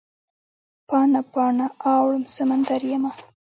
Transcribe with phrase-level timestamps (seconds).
[0.87, 3.11] پاڼه، پاڼه اوړم سمندریمه